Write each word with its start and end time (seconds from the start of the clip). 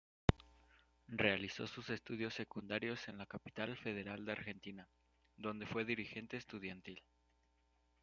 Realizó 1.09 1.67
sus 1.67 1.91
estudios 1.91 2.33
secundarios 2.33 3.07
en 3.07 3.19
la 3.19 3.27
capital 3.27 3.77
federal 3.77 4.25
de 4.25 4.31
Argentina, 4.31 4.89
donde 5.37 5.67
fue 5.67 5.85
dirigente 5.85 6.37
estudiantil. 6.37 7.03